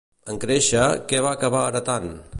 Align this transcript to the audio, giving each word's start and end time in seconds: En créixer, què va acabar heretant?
En 0.35 0.39
créixer, 0.45 0.81
què 1.13 1.21
va 1.27 1.37
acabar 1.41 1.63
heretant? 1.69 2.13